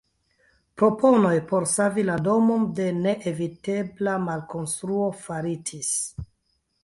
[0.81, 5.93] Proponoj por savi la domon de neevitebla malkonstruo faritis.